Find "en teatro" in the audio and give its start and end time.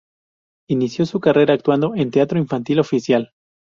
1.93-2.39